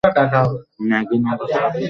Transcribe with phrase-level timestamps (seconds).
[0.89, 1.79] Maggi noodles রাঁধছেন?